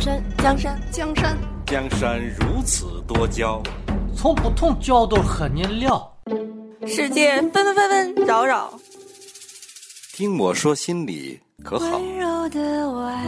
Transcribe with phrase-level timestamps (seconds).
[0.00, 3.62] 江山，江山，江山，江山如此多娇，
[4.16, 6.10] 从不同角度和你聊。
[6.86, 8.72] 世界纷纷纷纷扰扰，
[10.14, 11.98] 听我说心里可好？
[11.98, 13.26] 温柔的晚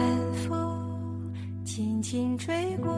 [0.49, 2.91] 风轻轻吹过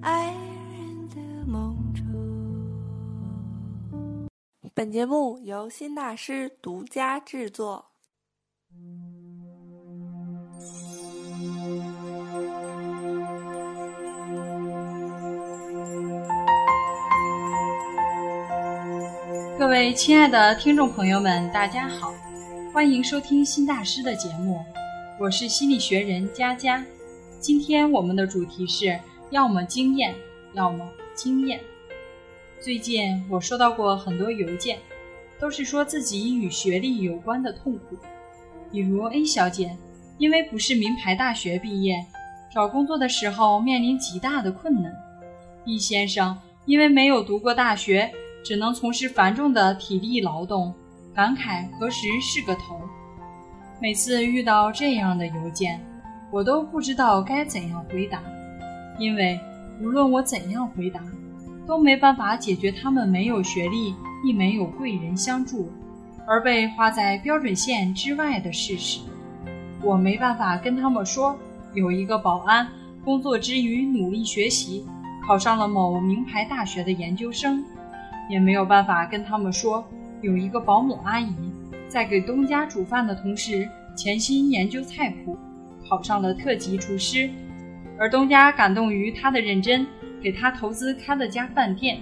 [0.00, 2.02] 爱人的梦中。
[4.74, 7.92] 本节目由新大师独家制作。
[19.62, 22.12] 各位亲爱的听众朋友们，大家好，
[22.74, 24.60] 欢迎收听新大师的节目，
[25.20, 26.84] 我是心理学人佳佳。
[27.38, 28.98] 今天我们的主题是
[29.30, 30.16] 要么经验，
[30.52, 31.60] 要么经验。
[32.60, 34.80] 最近我收到过很多邮件，
[35.38, 37.96] 都是说自己与学历有关的痛苦，
[38.72, 39.76] 比如 A 小姐，
[40.18, 42.04] 因为不是名牌大学毕业，
[42.52, 44.92] 找工作的时候面临极大的困难
[45.64, 48.12] ；B 先生因为没有读过大学。
[48.44, 50.74] 只能从事繁重的体力劳动，
[51.14, 52.80] 感慨何时是个头。
[53.80, 55.80] 每次遇到这样的邮件，
[56.30, 58.20] 我都不知道该怎样回答，
[58.98, 59.38] 因为
[59.80, 61.00] 无论我怎样回答，
[61.66, 65.70] 都没办法解决他们没有学历，亦没有贵人相助，
[66.26, 69.00] 而被划在标准线之外的事实。
[69.82, 71.36] 我没办法跟他们说，
[71.74, 72.66] 有一个保安
[73.04, 74.86] 工作之余努力学习，
[75.26, 77.64] 考上了某名牌大学的研究生。
[78.32, 79.86] 也没有办法跟他们说，
[80.22, 81.34] 有一个保姆阿姨
[81.86, 85.36] 在给东家煮饭的同时，潜心研究菜谱，
[85.86, 87.28] 考上了特级厨师，
[87.98, 89.86] 而东家感动于他的认真，
[90.22, 92.00] 给他投资开了家饭店，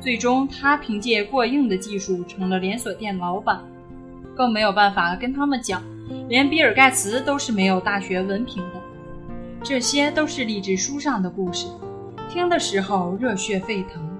[0.00, 3.60] 最终他凭借过硬的技术成了连锁店老板。
[4.36, 5.82] 更没有办法跟他们讲，
[6.28, 8.80] 连比尔盖茨都是没有大学文凭的。
[9.64, 11.66] 这些都是励志书上的故事，
[12.30, 14.15] 听的时候热血沸腾。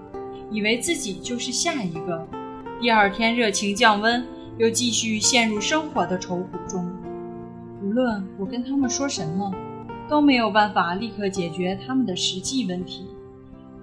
[0.51, 2.27] 以为自己就是下一个，
[2.81, 4.25] 第二天热情降温，
[4.59, 6.89] 又继续陷入生活的愁苦中。
[7.83, 9.53] 无论我跟他们说什么，
[10.09, 13.07] 都没有办法立刻解决他们的实际问题。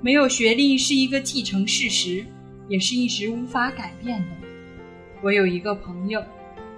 [0.02, 2.26] 没有学历是一个既成事实，
[2.68, 4.28] 也是一时无法改变的。
[5.22, 6.22] 我有一个朋友，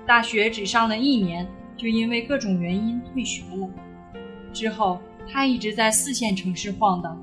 [0.05, 1.47] 大学只上了一年，
[1.77, 3.69] 就因为各种原因退学了。
[4.51, 7.19] 之后，他一直在四线城市晃荡，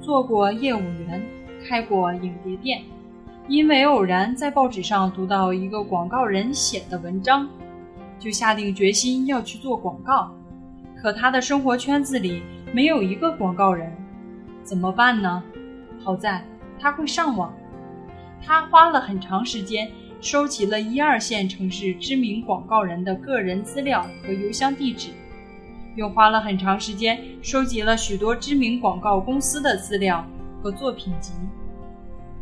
[0.00, 1.22] 做过业务员。
[1.66, 2.82] 开过影碟店，
[3.48, 7.48] 因为偶然在报纸上读到一个广告人写的文章，
[8.18, 10.32] 就下定决心要去做广告。
[11.00, 12.42] 可他的生活圈子里
[12.72, 13.92] 没有一个广告人，
[14.62, 15.42] 怎么办呢？
[16.02, 16.44] 好在
[16.78, 17.52] 他会上网，
[18.44, 19.90] 他花了很长时间
[20.20, 25.10] 收集了一二线城市知名广告人的个人资料和邮箱地址，
[25.96, 30.24] 又花了很长时间收集了许多知名广告公司的资料。
[30.62, 31.32] 和作品集，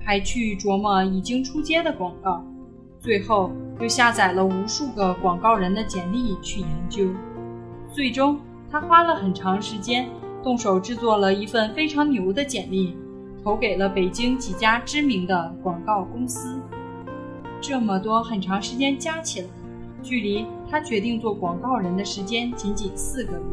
[0.05, 2.45] 还去琢磨已经出街的广告，
[2.99, 3.51] 最后
[3.81, 7.09] 又下载了无数个广告人的简历去研究，
[7.91, 8.39] 最终
[8.71, 10.09] 他花了很长时间
[10.43, 12.95] 动手制作了一份非常牛的简历，
[13.43, 16.61] 投给了北京几家知名的广告公司。
[17.61, 19.49] 这么多很长时间加起来，
[20.03, 23.45] 距离他决定做广告人的时间仅仅四个月，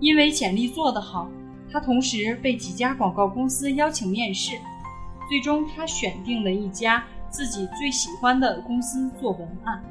[0.00, 1.30] 因为简历做得好。
[1.76, 4.56] 他同时被几家广告公司邀请面试，
[5.28, 9.84] 最终他选定了一家自己最喜欢的公司做文案。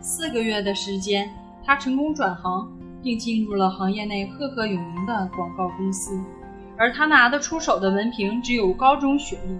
[0.00, 1.28] 四个月的时间，
[1.64, 2.70] 他成功转行，
[3.02, 6.16] 并进入了行业内赫赫有名的广告公司。
[6.76, 9.58] 而他拿得出手的文凭只有高中学历，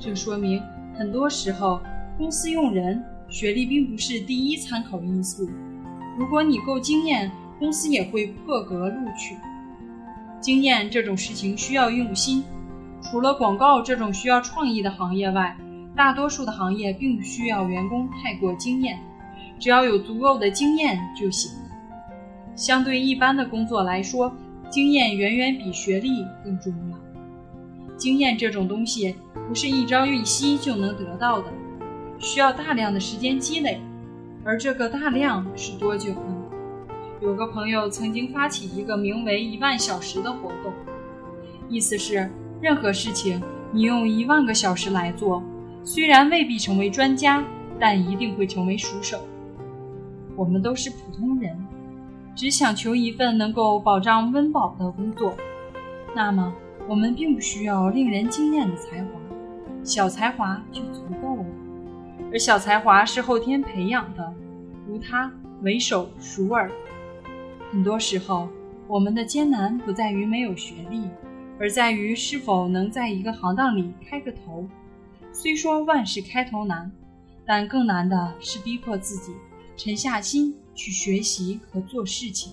[0.00, 0.60] 这说明
[0.98, 1.80] 很多时候
[2.18, 5.48] 公司用人，学历并不是第一参考因素。
[6.18, 7.30] 如果你够经验，
[7.60, 9.36] 公司也会破格录取。
[10.42, 12.42] 经验这种事情需要用心，
[13.00, 15.56] 除了广告这种需要创意的行业外，
[15.94, 18.98] 大多数的行业并不需要员工太过经验，
[19.60, 21.52] 只要有足够的经验就行。
[22.56, 24.34] 相对一般的工作来说，
[24.68, 26.98] 经验远远比学历更重要。
[27.96, 29.14] 经验这种东西
[29.48, 31.46] 不是一朝一夕就能得到的，
[32.18, 33.80] 需要大量的时间积累，
[34.44, 36.41] 而这个大量是多久呢？
[37.22, 40.72] 有个朋友曾经发起一个名为“一万小时”的活动，
[41.68, 42.28] 意思是
[42.60, 43.40] 任何事情
[43.70, 45.40] 你用一万个小时来做，
[45.84, 47.44] 虽然未必成为专家，
[47.78, 49.20] 但一定会成为熟手。
[50.34, 51.56] 我们都是普通人，
[52.34, 55.32] 只想求一份能够保障温饱的工作，
[56.16, 56.52] 那么
[56.88, 59.10] 我们并不需要令人惊艳的才华，
[59.84, 61.44] 小才华就足够了。
[62.32, 64.34] 而小才华是后天培养的，
[64.88, 65.30] 如他
[65.60, 66.68] 为手熟耳。
[67.72, 68.50] 很多时候，
[68.86, 71.08] 我们的艰难不在于没有学历，
[71.58, 74.68] 而在于是否能在一个行当里开个头。
[75.32, 76.92] 虽说万事开头难，
[77.46, 79.32] 但更难的是逼迫自己
[79.74, 82.52] 沉下心去学习和做事情。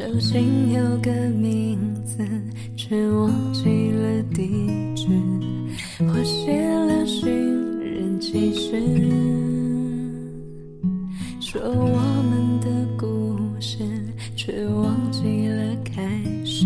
[0.00, 2.26] 手心有个名字，
[2.74, 4.48] 却忘记了地
[4.96, 5.06] 址。
[5.98, 7.30] 我写了寻
[7.78, 8.80] 人启事，
[11.38, 12.00] 说我
[12.30, 13.84] 们的故事，
[14.34, 16.02] 却忘记了开
[16.46, 16.64] 始。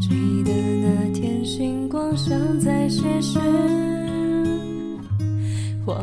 [0.00, 3.40] 记得那天星光像在写诗。
[5.84, 5.98] 忘